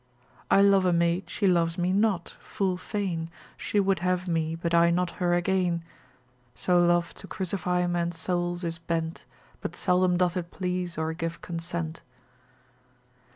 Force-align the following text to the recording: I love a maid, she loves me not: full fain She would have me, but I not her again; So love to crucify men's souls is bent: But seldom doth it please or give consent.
I 0.49 0.61
love 0.61 0.83
a 0.83 0.91
maid, 0.91 1.29
she 1.29 1.45
loves 1.45 1.77
me 1.77 1.93
not: 1.93 2.35
full 2.39 2.75
fain 2.75 3.29
She 3.55 3.79
would 3.79 3.99
have 3.99 4.27
me, 4.27 4.55
but 4.55 4.73
I 4.73 4.89
not 4.89 5.11
her 5.21 5.35
again; 5.35 5.83
So 6.55 6.83
love 6.83 7.13
to 7.13 7.27
crucify 7.27 7.85
men's 7.85 8.17
souls 8.17 8.63
is 8.63 8.79
bent: 8.79 9.25
But 9.61 9.75
seldom 9.75 10.17
doth 10.17 10.35
it 10.35 10.49
please 10.49 10.97
or 10.97 11.13
give 11.13 11.41
consent. 11.41 12.01